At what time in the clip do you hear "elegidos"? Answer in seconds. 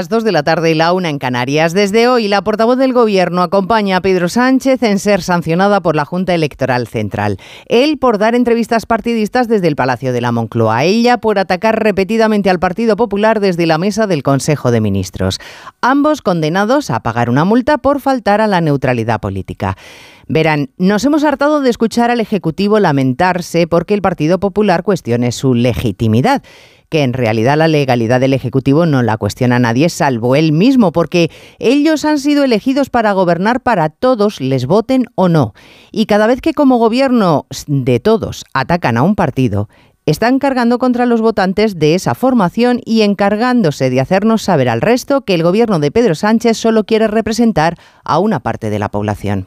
32.44-32.90